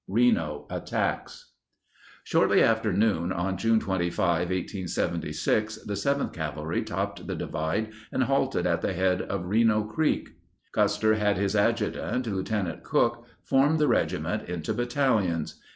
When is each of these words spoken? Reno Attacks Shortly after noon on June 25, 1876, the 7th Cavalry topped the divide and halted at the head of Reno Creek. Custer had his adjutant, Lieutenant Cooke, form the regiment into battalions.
Reno 0.07 0.65
Attacks 0.71 1.51
Shortly 2.23 2.63
after 2.63 2.91
noon 2.91 3.31
on 3.31 3.55
June 3.55 3.79
25, 3.79 4.49
1876, 4.49 5.75
the 5.85 5.93
7th 5.93 6.33
Cavalry 6.33 6.81
topped 6.81 7.27
the 7.27 7.35
divide 7.35 7.91
and 8.11 8.23
halted 8.23 8.65
at 8.65 8.81
the 8.81 8.93
head 8.93 9.21
of 9.21 9.45
Reno 9.45 9.83
Creek. 9.83 10.29
Custer 10.73 11.13
had 11.13 11.37
his 11.37 11.55
adjutant, 11.55 12.25
Lieutenant 12.25 12.81
Cooke, 12.81 13.27
form 13.43 13.77
the 13.77 13.87
regiment 13.87 14.49
into 14.49 14.73
battalions. 14.73 15.61